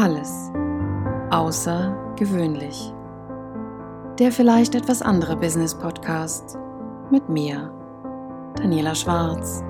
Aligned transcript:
Alles 0.00 0.52
außergewöhnlich. 1.30 2.94
Der 4.20 4.30
vielleicht 4.30 4.76
etwas 4.76 5.02
andere 5.02 5.34
Business 5.36 5.74
Podcast 5.74 6.56
mit 7.10 7.28
mir, 7.28 7.74
Daniela 8.54 8.94
Schwarz. 8.94 9.64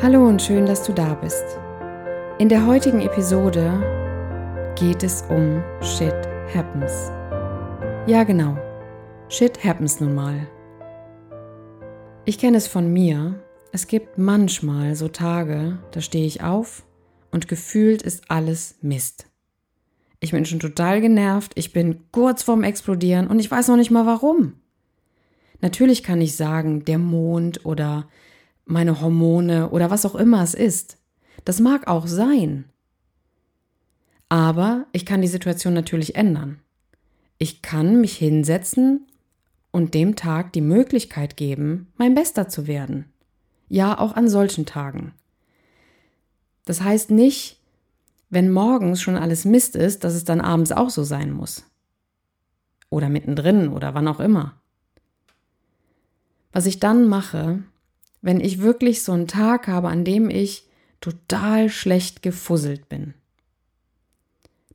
Hallo 0.00 0.28
und 0.28 0.40
schön, 0.40 0.66
dass 0.66 0.84
du 0.84 0.92
da 0.92 1.14
bist. 1.14 1.58
In 2.38 2.48
der 2.48 2.64
heutigen 2.64 3.00
Episode 3.00 4.01
geht 4.76 5.02
es 5.02 5.22
um 5.28 5.62
Shit 5.80 6.14
Happens. 6.54 7.10
Ja, 8.06 8.24
genau. 8.24 8.56
Shit 9.28 9.62
happens 9.62 10.00
nun 10.00 10.14
mal. 10.14 10.48
Ich 12.24 12.38
kenne 12.38 12.56
es 12.56 12.66
von 12.66 12.92
mir. 12.92 13.42
Es 13.72 13.86
gibt 13.86 14.18
manchmal 14.18 14.94
so 14.94 15.08
Tage, 15.08 15.78
da 15.92 16.00
stehe 16.00 16.26
ich 16.26 16.42
auf 16.42 16.84
und 17.30 17.48
gefühlt 17.48 18.02
ist 18.02 18.30
alles 18.30 18.76
Mist. 18.82 19.26
Ich 20.20 20.32
bin 20.32 20.44
schon 20.44 20.60
total 20.60 21.00
genervt, 21.00 21.52
ich 21.54 21.72
bin 21.72 22.04
kurz 22.10 22.42
vorm 22.42 22.62
Explodieren 22.62 23.28
und 23.28 23.38
ich 23.40 23.50
weiß 23.50 23.68
noch 23.68 23.76
nicht 23.76 23.90
mal 23.90 24.06
warum. 24.06 24.54
Natürlich 25.60 26.02
kann 26.02 26.20
ich 26.20 26.36
sagen, 26.36 26.84
der 26.84 26.98
Mond 26.98 27.64
oder 27.64 28.08
meine 28.64 29.00
Hormone 29.00 29.70
oder 29.70 29.90
was 29.90 30.06
auch 30.06 30.14
immer 30.14 30.42
es 30.42 30.54
ist. 30.54 30.98
Das 31.44 31.60
mag 31.60 31.88
auch 31.88 32.06
sein. 32.06 32.66
Aber 34.32 34.86
ich 34.92 35.04
kann 35.04 35.20
die 35.20 35.28
Situation 35.28 35.74
natürlich 35.74 36.14
ändern. 36.14 36.58
Ich 37.36 37.60
kann 37.60 38.00
mich 38.00 38.16
hinsetzen 38.16 39.06
und 39.72 39.92
dem 39.92 40.16
Tag 40.16 40.54
die 40.54 40.62
Möglichkeit 40.62 41.36
geben, 41.36 41.92
mein 41.98 42.14
Bester 42.14 42.48
zu 42.48 42.66
werden. 42.66 43.12
Ja, 43.68 43.98
auch 43.98 44.14
an 44.14 44.30
solchen 44.30 44.64
Tagen. 44.64 45.12
Das 46.64 46.80
heißt 46.80 47.10
nicht, 47.10 47.60
wenn 48.30 48.50
morgens 48.50 49.02
schon 49.02 49.16
alles 49.16 49.44
Mist 49.44 49.76
ist, 49.76 50.02
dass 50.02 50.14
es 50.14 50.24
dann 50.24 50.40
abends 50.40 50.72
auch 50.72 50.88
so 50.88 51.02
sein 51.04 51.30
muss. 51.30 51.66
Oder 52.88 53.10
mittendrin 53.10 53.68
oder 53.68 53.92
wann 53.92 54.08
auch 54.08 54.18
immer. 54.18 54.54
Was 56.52 56.64
ich 56.64 56.80
dann 56.80 57.06
mache, 57.06 57.62
wenn 58.22 58.40
ich 58.40 58.62
wirklich 58.62 59.02
so 59.02 59.12
einen 59.12 59.28
Tag 59.28 59.68
habe, 59.68 59.90
an 59.90 60.06
dem 60.06 60.30
ich 60.30 60.66
total 61.02 61.68
schlecht 61.68 62.22
gefusselt 62.22 62.88
bin. 62.88 63.12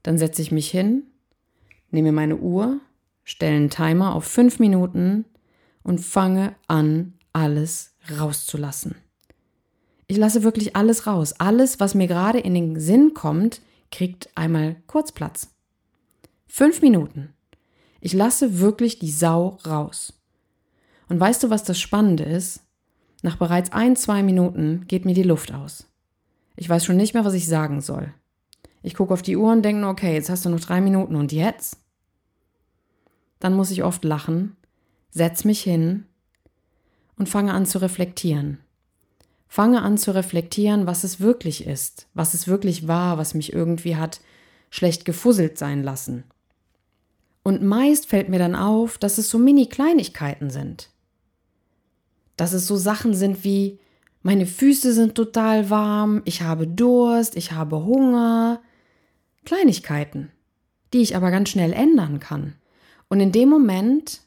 Dann 0.08 0.18
setze 0.18 0.42
ich 0.42 0.54
mich 0.54 0.72
hin, 0.72 1.04
nehme 1.92 2.14
meine 2.14 2.38
Uhr, 2.38 2.80
stelle 3.26 3.58
einen 3.58 3.70
Timer 3.70 4.16
auf 4.16 4.24
fünf 4.24 4.58
Minuten 4.58 5.26
und 5.84 6.00
fange 6.00 6.56
an, 6.70 7.16
alles 7.34 7.94
rauszulassen. 8.18 8.96
Ich 10.08 10.16
lasse 10.16 10.44
wirklich 10.44 10.78
alles 10.78 11.08
raus. 11.08 11.34
Alles, 11.42 11.82
was 11.82 11.94
mir 11.94 12.08
gerade 12.08 12.40
in 12.40 12.54
den 12.54 12.80
Sinn 12.80 13.16
kommt, 13.16 13.60
kriegt 13.92 14.30
einmal 14.36 14.78
kurz 14.88 15.12
Platz. 15.12 15.50
Fünf 16.48 16.82
Minuten. 16.82 17.34
Ich 18.00 18.14
lasse 18.14 18.62
wirklich 18.62 19.00
die 19.00 19.12
Sau 19.12 19.58
raus. 19.68 20.14
Und 21.10 21.20
weißt 21.20 21.44
du, 21.44 21.50
was 21.50 21.66
das 21.66 21.82
Spannende 21.82 22.24
ist? 22.24 22.62
Nach 23.24 23.36
bereits 23.36 23.74
ein, 23.74 23.98
zwei 23.98 24.24
Minuten 24.24 24.86
geht 24.88 25.04
mir 25.04 25.16
die 25.16 25.24
Luft 25.24 25.54
aus. 25.54 25.86
Ich 26.56 26.70
weiß 26.70 26.86
schon 26.86 26.96
nicht 26.96 27.14
mehr, 27.14 27.26
was 27.26 27.34
ich 27.34 27.46
sagen 27.46 27.82
soll. 27.82 28.14
Ich 28.82 28.94
gucke 28.94 29.14
auf 29.14 29.22
die 29.22 29.38
Uhr 29.38 29.52
und 29.52 29.64
denke 29.64 29.82
nur, 29.82 29.90
okay, 29.90 30.14
jetzt 30.14 30.30
hast 30.30 30.46
du 30.46 30.50
noch 30.50 30.60
drei 30.60 30.82
Minuten 30.82 31.16
und 31.16 31.32
jetzt? 31.32 31.78
Dann 33.40 33.54
muss 33.54 33.72
ich 33.72 33.84
oft 33.84 34.04
lachen, 34.04 34.56
setz 35.10 35.44
mich 35.44 35.62
hin 35.62 36.06
und 37.18 37.30
fange 37.30 37.54
an 37.54 37.66
zu 37.66 37.82
reflektieren. 37.82 38.60
Fange 39.48 39.82
an 39.82 39.98
zu 39.98 40.14
reflektieren, 40.14 40.88
was 40.88 41.04
es 41.04 41.20
wirklich 41.20 41.66
ist, 41.66 42.08
was 42.14 42.34
es 42.34 42.48
wirklich 42.48 42.88
war, 42.88 43.18
was 43.18 43.34
mich 43.34 43.54
irgendwie 43.54 43.96
hat 43.96 44.22
schlecht 44.70 45.06
gefusselt 45.06 45.58
sein 45.58 45.84
lassen. 45.84 46.26
Und 47.44 47.64
meist 47.64 48.08
fällt 48.08 48.28
mir 48.28 48.40
dann 48.40 48.56
auf, 48.56 48.98
dass 48.98 49.18
es 49.18 49.30
so 49.30 49.38
Mini-Kleinigkeiten 49.38 50.50
sind 50.50 50.90
dass 52.38 52.54
es 52.54 52.68
so 52.68 52.78
Sachen 52.78 53.14
sind 53.14 53.44
wie, 53.44 53.80
meine 54.22 54.46
Füße 54.46 54.94
sind 54.94 55.16
total 55.16 55.70
warm, 55.70 56.22
ich 56.24 56.44
habe 56.44 56.68
Durst, 56.68 57.36
ich 57.36 57.52
habe 57.52 57.84
Hunger. 57.84 58.62
Kleinigkeiten, 59.48 60.32
die 60.94 61.02
ich 61.02 61.16
aber 61.16 61.32
ganz 61.32 61.50
schnell 61.50 61.74
ändern 61.74 62.20
kann. 62.20 62.54
Und 63.10 63.20
in 63.20 63.32
dem 63.32 63.50
Moment, 63.50 64.22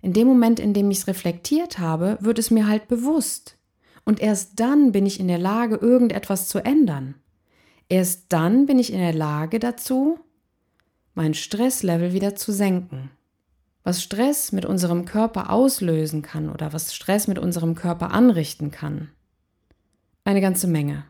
in 0.00 0.12
dem 0.12 0.26
Moment, 0.26 0.58
in 0.58 0.74
dem 0.74 0.90
ich 0.90 0.98
es 0.98 1.06
reflektiert 1.06 1.78
habe, 1.78 2.18
wird 2.20 2.38
es 2.38 2.50
mir 2.50 2.66
halt 2.66 2.88
bewusst. 2.88 3.56
Und 4.04 4.20
erst 4.20 4.58
dann 4.58 4.90
bin 4.90 5.06
ich 5.06 5.20
in 5.20 5.28
der 5.28 5.38
Lage, 5.38 5.76
irgendetwas 5.76 6.48
zu 6.48 6.58
ändern. 6.64 7.14
Erst 7.88 8.24
dann 8.32 8.66
bin 8.66 8.78
ich 8.78 8.92
in 8.92 8.98
der 8.98 9.14
Lage 9.14 9.58
dazu, 9.58 10.18
mein 11.14 11.34
Stresslevel 11.34 12.12
wieder 12.12 12.34
zu 12.34 12.52
senken 12.52 13.10
was 13.84 14.02
Stress 14.02 14.52
mit 14.52 14.64
unserem 14.64 15.04
Körper 15.04 15.50
auslösen 15.50 16.22
kann 16.22 16.48
oder 16.48 16.72
was 16.72 16.94
Stress 16.94 17.26
mit 17.26 17.38
unserem 17.38 17.74
Körper 17.74 18.12
anrichten 18.12 18.70
kann. 18.70 19.10
Eine 20.24 20.40
ganze 20.40 20.68
Menge. 20.68 21.04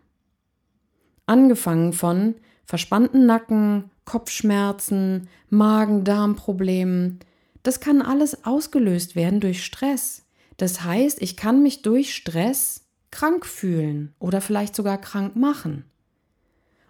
Angefangen 1.27 1.93
von 1.93 2.34
verspannten 2.65 3.27
Nacken, 3.27 3.91
Kopfschmerzen, 4.05 5.28
Magen-Darm-Problemen. 5.50 7.21
Das 7.62 7.81
kann 7.81 8.03
alles 8.03 8.45
ausgelöst 8.45 9.17
werden 9.17 9.41
durch 9.41 9.65
Stress. 9.65 10.25
Das 10.56 10.84
heißt, 10.84 11.21
ich 11.23 11.37
kann 11.37 11.62
mich 11.62 11.83
durch 11.83 12.15
Stress 12.15 12.84
krank 13.11 13.47
fühlen 13.47 14.15
oder 14.19 14.41
vielleicht 14.41 14.75
sogar 14.75 14.99
krank 14.99 15.37
machen. 15.37 15.84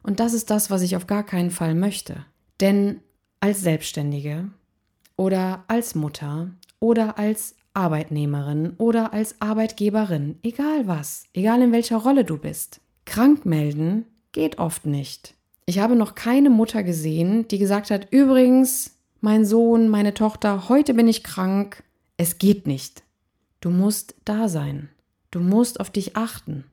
Und 0.02 0.20
das 0.20 0.32
ist 0.32 0.50
das, 0.50 0.70
was 0.70 0.82
ich 0.82 0.96
auf 0.96 1.06
gar 1.06 1.24
keinen 1.24 1.50
Fall 1.50 1.74
möchte. 1.74 2.24
Denn 2.60 3.00
als 3.40 3.60
Selbstständige 3.60 4.48
oder 5.16 5.64
als 5.68 5.94
Mutter 5.94 6.50
oder 6.80 7.18
als 7.18 7.56
Arbeitnehmerin 7.74 8.74
oder 8.78 9.12
als 9.12 9.40
Arbeitgeberin, 9.40 10.38
egal 10.42 10.86
was, 10.86 11.24
egal 11.32 11.62
in 11.62 11.72
welcher 11.72 11.98
Rolle 11.98 12.24
du 12.24 12.38
bist. 12.38 12.80
Krank 13.04 13.46
melden 13.46 14.06
geht 14.32 14.58
oft 14.58 14.86
nicht. 14.86 15.34
Ich 15.72 15.78
habe 15.78 15.96
noch 15.96 16.14
keine 16.14 16.50
Mutter 16.50 16.82
gesehen, 16.82 17.48
die 17.48 17.56
gesagt 17.56 17.90
hat, 17.90 18.08
übrigens, 18.10 18.98
mein 19.22 19.46
Sohn, 19.46 19.88
meine 19.88 20.12
Tochter, 20.12 20.68
heute 20.68 20.92
bin 20.92 21.08
ich 21.08 21.24
krank, 21.24 21.82
es 22.18 22.36
geht 22.36 22.66
nicht. 22.66 23.02
Du 23.60 23.70
musst 23.70 24.14
da 24.26 24.50
sein. 24.50 24.90
Du 25.30 25.40
musst 25.40 25.80
auf 25.80 25.88
dich 25.88 26.14
achten. 26.14 26.64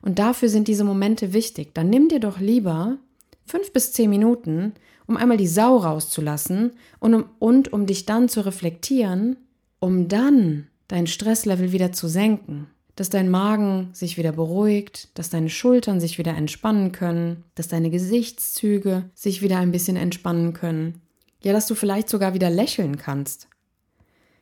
Und 0.00 0.20
dafür 0.20 0.48
sind 0.48 0.68
diese 0.68 0.84
Momente 0.84 1.32
wichtig. 1.32 1.74
Dann 1.74 1.90
nimm 1.90 2.08
dir 2.08 2.20
doch 2.20 2.38
lieber 2.38 2.98
fünf 3.46 3.72
bis 3.72 3.94
zehn 3.94 4.08
Minuten 4.08 4.74
um 5.08 5.16
einmal 5.16 5.36
die 5.36 5.48
Sau 5.48 5.78
rauszulassen 5.78 6.70
und 7.00 7.14
um, 7.14 7.24
und 7.40 7.72
um 7.72 7.86
dich 7.86 8.06
dann 8.06 8.28
zu 8.28 8.46
reflektieren, 8.46 9.38
um 9.80 10.06
dann 10.06 10.68
dein 10.86 11.08
Stresslevel 11.08 11.72
wieder 11.72 11.90
zu 11.90 12.06
senken, 12.06 12.68
dass 13.00 13.08
dein 13.08 13.30
Magen 13.30 13.88
sich 13.94 14.18
wieder 14.18 14.32
beruhigt, 14.32 15.08
dass 15.14 15.30
deine 15.30 15.48
Schultern 15.48 16.00
sich 16.00 16.18
wieder 16.18 16.36
entspannen 16.36 16.92
können, 16.92 17.44
dass 17.54 17.66
deine 17.66 17.88
Gesichtszüge 17.88 19.08
sich 19.14 19.40
wieder 19.40 19.56
ein 19.56 19.72
bisschen 19.72 19.96
entspannen 19.96 20.52
können, 20.52 21.00
ja, 21.42 21.54
dass 21.54 21.66
du 21.66 21.74
vielleicht 21.74 22.10
sogar 22.10 22.34
wieder 22.34 22.50
lächeln 22.50 22.98
kannst. 22.98 23.48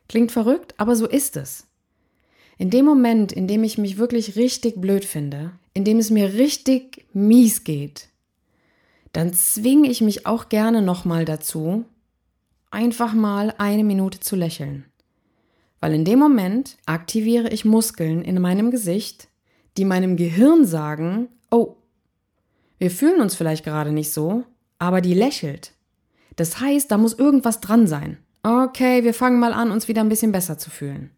Klingt 0.09 0.33
verrückt, 0.33 0.73
aber 0.75 0.97
so 0.97 1.07
ist 1.07 1.37
es. 1.37 1.67
In 2.57 2.69
dem 2.69 2.83
Moment, 2.83 3.31
in 3.31 3.47
dem 3.47 3.63
ich 3.63 3.77
mich 3.77 3.97
wirklich 3.97 4.35
richtig 4.35 4.81
blöd 4.81 5.05
finde, 5.05 5.53
in 5.73 5.85
dem 5.85 5.97
es 5.97 6.09
mir 6.09 6.33
richtig 6.33 7.05
mies 7.13 7.63
geht, 7.63 8.09
dann 9.13 9.33
zwinge 9.33 9.89
ich 9.89 10.01
mich 10.01 10.25
auch 10.25 10.49
gerne 10.49 10.81
nochmal 10.81 11.23
dazu, 11.23 11.85
einfach 12.71 13.13
mal 13.13 13.53
eine 13.57 13.85
Minute 13.85 14.19
zu 14.19 14.35
lächeln. 14.35 14.83
Weil 15.79 15.93
in 15.93 16.05
dem 16.05 16.19
Moment 16.19 16.77
aktiviere 16.85 17.49
ich 17.49 17.65
Muskeln 17.65 18.21
in 18.21 18.41
meinem 18.41 18.71
Gesicht, 18.71 19.29
die 19.77 19.85
meinem 19.85 20.17
Gehirn 20.17 20.65
sagen, 20.65 21.29
oh, 21.51 21.77
wir 22.77 22.91
fühlen 22.91 23.21
uns 23.21 23.35
vielleicht 23.35 23.63
gerade 23.63 23.91
nicht 23.91 24.11
so, 24.11 24.43
aber 24.77 25.01
die 25.01 25.13
lächelt. 25.13 25.73
Das 26.35 26.59
heißt, 26.59 26.89
da 26.91 26.97
muss 26.97 27.13
irgendwas 27.13 27.59
dran 27.59 27.87
sein. 27.87 28.17
Okay, 28.43 29.03
wir 29.03 29.13
fangen 29.13 29.39
mal 29.39 29.53
an, 29.53 29.71
uns 29.71 29.87
wieder 29.87 30.01
ein 30.01 30.09
bisschen 30.09 30.31
besser 30.31 30.57
zu 30.57 30.69
fühlen. 30.69 31.11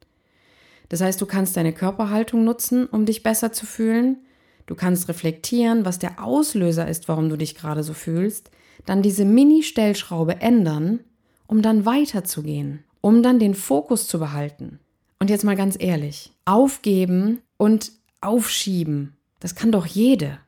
Das 0.89 1.01
heißt, 1.01 1.21
du 1.21 1.25
kannst 1.25 1.55
deine 1.55 1.73
Körperhaltung 1.73 2.43
nutzen, 2.43 2.87
um 2.87 3.05
dich 3.05 3.23
besser 3.23 3.53
zu 3.53 3.65
fühlen. 3.65 4.17
Du 4.65 4.75
kannst 4.75 5.07
reflektieren, 5.07 5.85
was 5.85 5.99
der 5.99 6.23
Auslöser 6.23 6.87
ist, 6.87 7.07
warum 7.07 7.29
du 7.29 7.37
dich 7.37 7.55
gerade 7.55 7.83
so 7.83 7.93
fühlst, 7.93 8.51
dann 8.85 9.01
diese 9.01 9.25
Mini-Stellschraube 9.25 10.41
ändern, 10.41 10.99
um 11.47 11.61
dann 11.61 11.85
weiterzugehen, 11.85 12.83
um 13.01 13.23
dann 13.23 13.39
den 13.39 13.55
Fokus 13.55 14.07
zu 14.07 14.19
behalten. 14.19 14.79
Und 15.19 15.29
jetzt 15.29 15.43
mal 15.43 15.55
ganz 15.55 15.75
ehrlich, 15.79 16.31
aufgeben 16.45 17.41
und 17.57 17.91
aufschieben, 18.21 19.15
das 19.39 19.55
kann 19.55 19.71
doch 19.71 19.85
jede. 19.85 20.39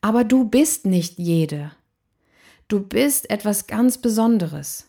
Aber 0.00 0.24
du 0.24 0.44
bist 0.44 0.86
nicht 0.86 1.18
jede. 1.18 1.72
Du 2.68 2.80
bist 2.80 3.30
etwas 3.30 3.66
ganz 3.66 3.98
Besonderes. 3.98 4.88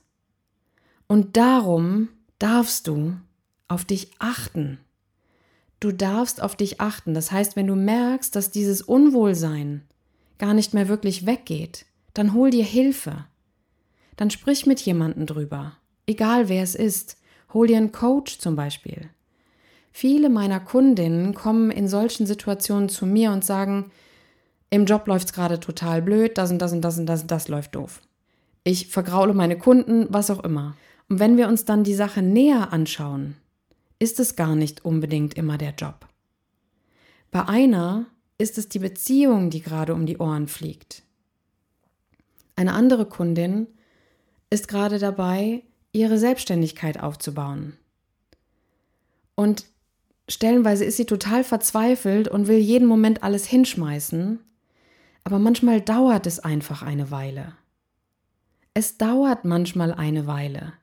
Und 1.08 1.38
darum 1.38 2.10
darfst 2.40 2.88
du 2.88 3.18
auf 3.68 3.86
dich 3.86 4.12
achten. 4.20 4.80
Du 5.80 5.92
darfst 5.92 6.42
auf 6.42 6.56
dich 6.56 6.80
achten. 6.80 7.14
Das 7.14 7.32
heißt, 7.32 7.56
wenn 7.56 7.68
du 7.68 7.76
merkst, 7.76 8.36
dass 8.36 8.52
dieses 8.52 8.82
Unwohlsein 8.82 9.84
gar 10.38 10.54
nicht 10.54 10.74
mehr 10.74 10.88
wirklich 10.88 11.26
weggeht, 11.26 11.86
dann 12.14 12.34
hol 12.34 12.50
dir 12.50 12.64
Hilfe. 12.64 13.26
Dann 14.16 14.30
sprich 14.30 14.66
mit 14.66 14.80
jemandem 14.82 15.26
drüber. 15.26 15.78
Egal 16.06 16.50
wer 16.50 16.64
es 16.64 16.76
ist. 16.76 17.18
Hol 17.54 17.68
dir 17.68 17.78
einen 17.78 17.92
Coach 17.92 18.40
zum 18.40 18.56
Beispiel. 18.56 19.10
Viele 19.92 20.30
meiner 20.30 20.60
Kundinnen 20.60 21.34
kommen 21.36 21.70
in 21.70 21.88
solchen 21.88 22.26
Situationen 22.26 22.90
zu 22.90 23.06
mir 23.06 23.32
und 23.32 23.46
sagen, 23.46 23.92
im 24.72 24.86
Job 24.86 25.06
läuft 25.08 25.28
es 25.28 25.34
gerade 25.34 25.60
total 25.60 26.02
blöd, 26.02 26.38
das 26.38 26.50
und 26.52 26.60
das 26.60 26.74
und 26.74 26.82
das 26.82 26.98
und 26.98 27.06
das 27.06 27.22
und 27.22 27.30
das 27.32 27.48
läuft 27.48 27.76
doof. 27.76 28.02
Ich 28.64 28.88
vergraule 28.88 29.36
meine 29.36 29.58
Kunden, 29.58 30.08
was 30.10 30.32
auch 30.32 30.44
immer. 30.44 30.76
Und 31.10 31.20
wenn 31.20 31.38
wir 31.38 31.48
uns 31.48 31.66
dann 31.66 31.84
die 31.84 31.94
Sache 31.94 32.24
näher 32.24 32.74
anschauen, 32.74 33.36
ist 34.00 34.20
es 34.20 34.36
gar 34.36 34.56
nicht 34.56 34.84
unbedingt 34.84 35.36
immer 35.36 35.60
der 35.60 35.76
Job. 35.76 36.08
Bei 37.30 37.48
einer 37.48 38.08
ist 38.38 38.58
es 38.58 38.70
die 38.70 38.80
Beziehung, 38.80 39.52
die 39.52 39.62
gerade 39.62 39.94
um 39.94 40.06
die 40.06 40.18
Ohren 40.18 40.48
fliegt. 40.48 41.04
Eine 42.56 42.74
andere 42.74 43.06
Kundin 43.06 43.68
ist 44.50 44.68
gerade 44.68 44.98
dabei, 44.98 45.64
ihre 45.94 46.18
Selbstständigkeit 46.18 47.00
aufzubauen. 47.00 47.78
Und 49.36 49.66
stellenweise 50.28 50.84
ist 50.84 50.98
sie 50.98 51.06
total 51.06 51.44
verzweifelt 51.44 52.28
und 52.28 52.48
will 52.48 52.58
jeden 52.58 52.88
Moment 52.88 53.24
alles 53.24 53.46
hinschmeißen 53.46 54.40
aber 55.24 55.40
manchmal 55.40 55.82
dauert 55.82 56.28
es 56.28 56.40
einfach 56.40 56.82
eine 56.82 57.12
Weile. 57.12 57.54
Es 58.74 58.98
dauert 58.98 59.46
manchmal 59.46 59.94
eine 59.94 60.28
Weile. 60.28 60.74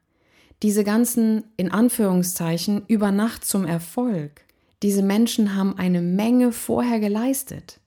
Diese 0.63 0.85
ganzen, 0.85 1.45
in 1.57 1.71
Anführungszeichen, 1.71 2.85
über 2.87 3.11
Nacht 3.13 3.45
zum 3.45 3.65
Erfolg, 3.65 4.43
diese 4.83 5.03
Menschen 5.03 5.57
haben 5.57 5.77
eine 5.77 6.01
Menge 6.01 6.53
vorher 6.53 7.01
geleistet. 7.01 7.80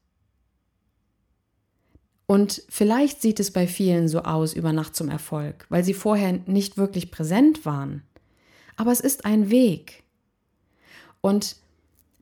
Und 2.26 2.64
vielleicht 2.70 3.22
sieht 3.22 3.40
es 3.40 3.52
bei 3.52 3.68
vielen 3.68 4.08
so 4.08 4.20
aus, 4.20 4.54
über 4.54 4.72
Nacht 4.74 4.96
zum 4.96 5.10
Erfolg, 5.10 5.66
weil 5.70 5.84
sie 5.84 5.94
vorher 5.94 6.40
nicht 6.46 6.78
wirklich 6.78 7.12
präsent 7.12 7.66
waren. 7.66 8.04
Aber 8.76 8.92
es 8.92 9.02
ist 9.02 9.26
ein 9.26 9.50
Weg. 9.50 10.04
Und 11.22 11.58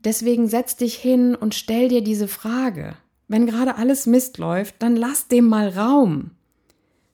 deswegen 0.04 0.48
setz 0.48 0.76
dich 0.76 0.96
hin 0.96 1.36
und 1.36 1.56
stell 1.56 1.88
dir 1.88 2.04
diese 2.04 2.28
Frage. 2.28 2.96
Wenn 3.28 3.46
gerade 3.46 3.76
alles 3.76 4.08
Mist 4.08 4.38
läuft, 4.38 4.76
dann 4.80 4.96
lass 4.96 5.28
dem 5.28 5.48
mal 5.48 5.70
Raum. 5.70 6.32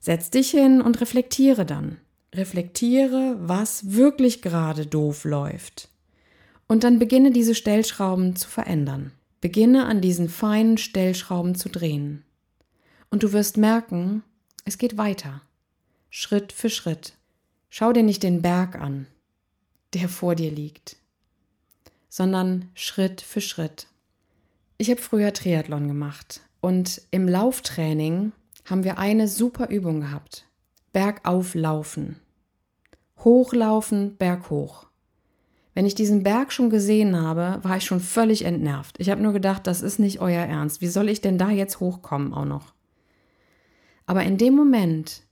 Setz 0.00 0.30
dich 0.30 0.50
hin 0.50 0.80
und 0.80 1.00
reflektiere 1.00 1.64
dann. 1.64 1.98
Reflektiere, 2.34 3.36
was 3.38 3.92
wirklich 3.92 4.42
gerade 4.42 4.86
doof 4.86 5.24
läuft. 5.24 5.88
Und 6.66 6.84
dann 6.84 6.98
beginne 6.98 7.30
diese 7.30 7.54
Stellschrauben 7.54 8.36
zu 8.36 8.48
verändern. 8.48 9.12
Beginne 9.40 9.86
an 9.86 10.00
diesen 10.00 10.28
feinen 10.28 10.76
Stellschrauben 10.76 11.54
zu 11.54 11.68
drehen. 11.68 12.24
Und 13.10 13.22
du 13.22 13.32
wirst 13.32 13.56
merken, 13.56 14.22
es 14.64 14.78
geht 14.78 14.98
weiter. 14.98 15.42
Schritt 16.10 16.52
für 16.52 16.70
Schritt. 16.70 17.14
Schau 17.70 17.92
dir 17.92 18.02
nicht 18.02 18.22
den 18.22 18.42
Berg 18.42 18.76
an, 18.76 19.06
der 19.92 20.08
vor 20.08 20.34
dir 20.34 20.50
liegt, 20.50 20.96
sondern 22.08 22.70
Schritt 22.74 23.20
für 23.20 23.40
Schritt. 23.40 23.86
Ich 24.78 24.90
habe 24.90 25.00
früher 25.00 25.32
Triathlon 25.32 25.88
gemacht 25.88 26.40
und 26.60 27.02
im 27.10 27.28
Lauftraining 27.28 28.32
haben 28.64 28.84
wir 28.84 28.98
eine 28.98 29.28
super 29.28 29.68
Übung 29.68 30.00
gehabt. 30.00 30.46
Bergauflaufen. 30.92 32.16
Hochlaufen, 33.18 34.16
berghoch. 34.16 34.86
Wenn 35.74 35.86
ich 35.86 35.94
diesen 35.94 36.22
Berg 36.22 36.52
schon 36.52 36.70
gesehen 36.70 37.20
habe, 37.20 37.60
war 37.62 37.76
ich 37.76 37.84
schon 37.84 38.00
völlig 38.00 38.44
entnervt. 38.44 38.96
Ich 38.98 39.10
habe 39.10 39.22
nur 39.22 39.32
gedacht, 39.32 39.66
das 39.66 39.80
ist 39.80 39.98
nicht 39.98 40.20
euer 40.20 40.44
Ernst. 40.44 40.80
Wie 40.80 40.88
soll 40.88 41.08
ich 41.08 41.20
denn 41.20 41.38
da 41.38 41.50
jetzt 41.50 41.80
hochkommen 41.80 42.34
auch 42.34 42.44
noch? 42.44 42.72
Aber 44.08 44.22
in 44.22 44.38
dem 44.38 44.54
Moment, 44.54 45.22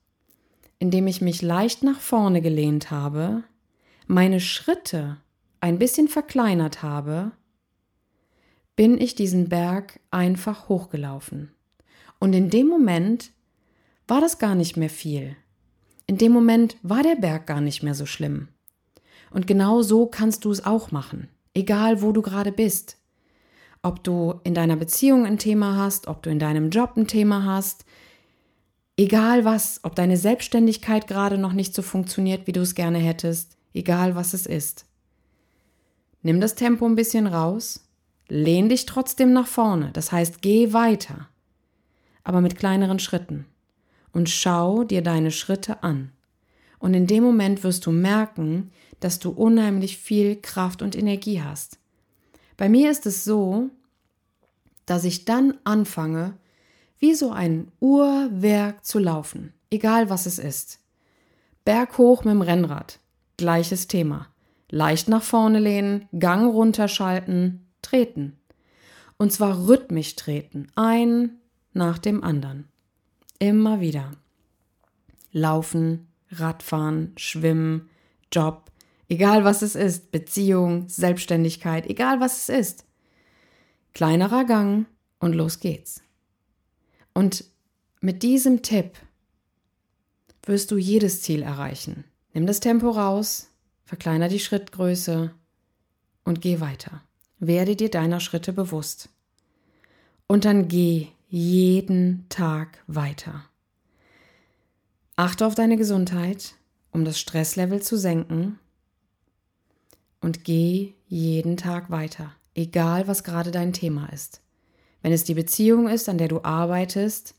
in 0.78 0.90
dem 0.90 1.06
ich 1.06 1.22
mich 1.22 1.40
leicht 1.40 1.82
nach 1.82 1.98
vorne 1.98 2.42
gelehnt 2.42 2.90
habe, 2.90 3.42
meine 4.06 4.38
Schritte 4.38 5.16
ein 5.60 5.78
bisschen 5.78 6.08
verkleinert 6.08 6.82
habe 6.82 7.32
bin 8.76 9.00
ich 9.00 9.14
diesen 9.14 9.48
Berg 9.48 9.98
einfach 10.10 10.68
hochgelaufen. 10.68 11.54
Und 12.18 12.34
in 12.34 12.50
dem 12.50 12.66
Moment 12.66 13.32
war 14.06 14.20
das 14.20 14.38
gar 14.38 14.54
nicht 14.54 14.76
mehr 14.76 14.90
viel. 14.90 15.36
In 16.06 16.18
dem 16.18 16.32
Moment 16.32 16.76
war 16.82 17.02
der 17.02 17.16
Berg 17.16 17.46
gar 17.46 17.62
nicht 17.62 17.82
mehr 17.82 17.94
so 17.94 18.04
schlimm. 18.04 18.48
Und 19.30 19.46
genau 19.46 19.80
so 19.80 20.04
kannst 20.04 20.44
du 20.44 20.50
es 20.50 20.66
auch 20.66 20.90
machen, 20.90 21.30
egal 21.54 22.02
wo 22.02 22.12
du 22.12 22.20
gerade 22.20 22.52
bist. 22.52 22.98
Ob 23.80 24.04
du 24.04 24.34
in 24.44 24.52
deiner 24.52 24.76
Beziehung 24.76 25.24
ein 25.24 25.38
Thema 25.38 25.76
hast, 25.76 26.08
ob 26.08 26.22
du 26.22 26.28
in 26.28 26.38
deinem 26.38 26.68
Job 26.68 26.92
ein 26.98 27.06
Thema 27.06 27.44
hast, 27.46 27.85
egal 28.96 29.44
was, 29.44 29.80
ob 29.82 29.94
deine 29.94 30.16
Selbstständigkeit 30.16 31.06
gerade 31.06 31.38
noch 31.38 31.52
nicht 31.52 31.74
so 31.74 31.82
funktioniert, 31.82 32.46
wie 32.46 32.52
du 32.52 32.60
es 32.60 32.74
gerne 32.74 32.98
hättest, 32.98 33.56
egal 33.74 34.14
was 34.14 34.34
es 34.34 34.46
ist. 34.46 34.86
Nimm 36.22 36.40
das 36.40 36.54
Tempo 36.54 36.86
ein 36.86 36.96
bisschen 36.96 37.26
raus 37.26 37.86
Lehn 38.28 38.68
dich 38.68 38.86
trotzdem 38.86 39.32
nach 39.32 39.46
vorne, 39.46 39.90
das 39.92 40.10
heißt, 40.10 40.42
geh 40.42 40.72
weiter, 40.72 41.28
aber 42.24 42.40
mit 42.40 42.56
kleineren 42.56 42.98
Schritten. 42.98 43.46
Und 44.12 44.30
schau 44.30 44.82
dir 44.82 45.02
deine 45.02 45.30
Schritte 45.30 45.82
an. 45.82 46.10
Und 46.78 46.94
in 46.94 47.06
dem 47.06 47.22
Moment 47.22 47.62
wirst 47.62 47.86
du 47.86 47.92
merken, 47.92 48.72
dass 48.98 49.18
du 49.18 49.30
unheimlich 49.30 49.98
viel 49.98 50.36
Kraft 50.36 50.82
und 50.82 50.96
Energie 50.96 51.42
hast. 51.42 51.78
Bei 52.56 52.68
mir 52.68 52.90
ist 52.90 53.06
es 53.06 53.24
so, 53.24 53.68
dass 54.86 55.04
ich 55.04 55.24
dann 55.24 55.54
anfange, 55.64 56.34
wie 56.98 57.14
so 57.14 57.30
ein 57.30 57.70
Uhrwerk 57.80 58.84
zu 58.84 58.98
laufen, 58.98 59.52
egal 59.70 60.10
was 60.10 60.26
es 60.26 60.38
ist. 60.38 60.80
Berghoch 61.64 62.24
mit 62.24 62.32
dem 62.32 62.42
Rennrad, 62.42 63.00
gleiches 63.36 63.88
Thema. 63.88 64.28
Leicht 64.70 65.08
nach 65.08 65.22
vorne 65.22 65.58
lehnen, 65.58 66.08
Gang 66.18 66.52
runterschalten, 66.52 67.66
treten. 67.82 68.38
Und 69.16 69.32
zwar 69.32 69.66
rhythmisch 69.66 70.16
treten, 70.16 70.68
ein 70.74 71.38
nach 71.72 71.98
dem 71.98 72.22
anderen. 72.24 72.68
Immer 73.38 73.80
wieder. 73.80 74.12
Laufen, 75.32 76.08
Radfahren, 76.30 77.12
Schwimmen, 77.16 77.88
Job, 78.32 78.70
egal 79.08 79.44
was 79.44 79.62
es 79.62 79.74
ist, 79.74 80.10
Beziehung, 80.10 80.88
Selbstständigkeit, 80.88 81.86
egal 81.86 82.20
was 82.20 82.48
es 82.48 82.48
ist. 82.48 82.84
Kleinerer 83.94 84.44
Gang 84.44 84.86
und 85.20 85.34
los 85.34 85.60
geht's. 85.60 86.02
Und 87.16 87.44
mit 88.02 88.22
diesem 88.22 88.60
Tipp 88.60 88.98
wirst 90.42 90.70
du 90.70 90.76
jedes 90.76 91.22
Ziel 91.22 91.40
erreichen. 91.40 92.04
Nimm 92.34 92.46
das 92.46 92.60
Tempo 92.60 92.90
raus, 92.90 93.48
verkleiner 93.84 94.28
die 94.28 94.38
Schrittgröße 94.38 95.32
und 96.24 96.42
geh 96.42 96.60
weiter. 96.60 97.00
Werde 97.38 97.74
dir 97.74 97.90
deiner 97.90 98.20
Schritte 98.20 98.52
bewusst. 98.52 99.08
Und 100.26 100.44
dann 100.44 100.68
geh 100.68 101.06
jeden 101.26 102.26
Tag 102.28 102.84
weiter. 102.86 103.46
Achte 105.16 105.46
auf 105.46 105.54
deine 105.54 105.78
Gesundheit, 105.78 106.54
um 106.90 107.06
das 107.06 107.18
Stresslevel 107.18 107.80
zu 107.80 107.96
senken. 107.96 108.58
Und 110.20 110.44
geh 110.44 110.92
jeden 111.06 111.56
Tag 111.56 111.88
weiter, 111.88 112.34
egal 112.54 113.08
was 113.08 113.24
gerade 113.24 113.52
dein 113.52 113.72
Thema 113.72 114.12
ist. 114.12 114.42
Wenn 115.06 115.12
es 115.12 115.22
die 115.22 115.34
Beziehung 115.34 115.86
ist, 115.86 116.08
an 116.08 116.18
der 116.18 116.26
du 116.26 116.42
arbeitest, 116.42 117.36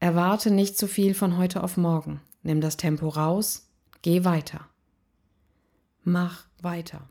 erwarte 0.00 0.50
nicht 0.50 0.76
zu 0.76 0.88
viel 0.88 1.14
von 1.14 1.38
heute 1.38 1.62
auf 1.62 1.76
morgen. 1.76 2.20
Nimm 2.42 2.60
das 2.60 2.76
Tempo 2.76 3.06
raus, 3.06 3.68
geh 4.02 4.24
weiter. 4.24 4.66
Mach 6.02 6.46
weiter. 6.60 7.08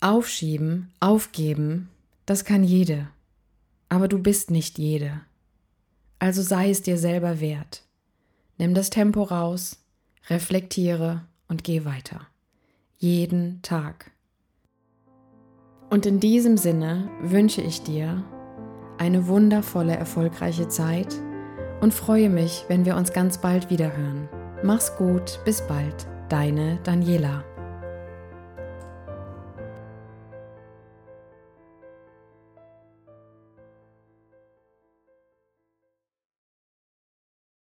Aufschieben, 0.00 0.94
aufgeben, 0.98 1.90
das 2.24 2.46
kann 2.46 2.64
jede. 2.64 3.06
Aber 3.90 4.08
du 4.08 4.18
bist 4.18 4.50
nicht 4.50 4.78
jede. 4.78 5.20
Also 6.18 6.40
sei 6.40 6.70
es 6.70 6.80
dir 6.80 6.96
selber 6.96 7.38
wert. 7.38 7.82
Nimm 8.56 8.72
das 8.72 8.88
Tempo 8.88 9.24
raus, 9.24 9.76
reflektiere 10.30 11.26
und 11.48 11.64
geh 11.64 11.84
weiter. 11.84 12.28
Jeden 12.96 13.60
Tag. 13.60 14.10
Und 15.90 16.06
in 16.06 16.18
diesem 16.18 16.56
Sinne 16.56 17.10
wünsche 17.20 17.60
ich 17.60 17.82
dir 17.82 18.24
eine 19.00 19.26
wundervolle, 19.26 19.96
erfolgreiche 19.96 20.68
Zeit 20.68 21.16
und 21.80 21.94
freue 21.94 22.28
mich, 22.28 22.66
wenn 22.68 22.84
wir 22.84 22.96
uns 22.96 23.12
ganz 23.12 23.38
bald 23.38 23.70
wiederhören. 23.70 24.28
Mach's 24.62 24.94
gut, 24.96 25.40
bis 25.46 25.62
bald, 25.62 26.06
deine 26.28 26.78
Daniela. 26.84 27.42